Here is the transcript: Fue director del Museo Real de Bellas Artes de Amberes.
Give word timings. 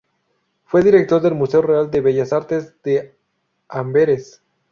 Fue 0.65 0.81
director 0.81 1.21
del 1.21 1.35
Museo 1.35 1.61
Real 1.61 1.91
de 1.91 2.01
Bellas 2.01 2.33
Artes 2.33 2.73
de 2.83 3.13
Amberes. 3.69 4.41